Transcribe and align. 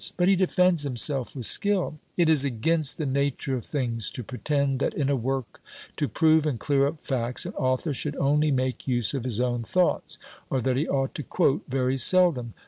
but 0.17 0.27
he 0.27 0.35
defends 0.35 0.81
himself 0.81 1.35
with 1.35 1.45
skill: 1.45 1.99
"It 2.17 2.27
is 2.27 2.43
against 2.43 2.97
the 2.97 3.05
nature 3.05 3.55
of 3.55 3.63
things 3.63 4.09
to 4.09 4.23
pretend 4.23 4.79
that 4.79 4.95
in 4.95 5.09
a 5.11 5.15
work 5.15 5.61
to 5.95 6.07
prove 6.07 6.47
and 6.47 6.59
clear 6.59 6.87
up 6.87 6.99
facts, 7.01 7.45
an 7.45 7.53
author 7.53 7.93
should 7.93 8.15
only 8.15 8.49
make 8.49 8.87
use 8.87 9.13
of 9.13 9.25
his 9.25 9.39
own 9.39 9.61
thoughts, 9.61 10.17
or 10.49 10.59
that 10.59 10.75
he 10.75 10.87
ought 10.89 11.13
to 11.13 11.21
quote 11.23 11.65
very 11.69 11.99
seldom. 11.99 12.55